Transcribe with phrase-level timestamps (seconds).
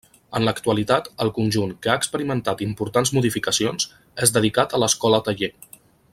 [0.37, 3.87] En l'actualitat, el conjunt, que ha experimentat importants modificacions,
[4.27, 5.53] és dedicat a l'Escola Taller.